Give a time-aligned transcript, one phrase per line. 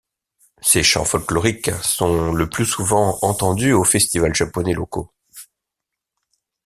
[0.63, 5.13] Ces chants folkloriques sont le plus souvent entendus aux festivals japonais locaux.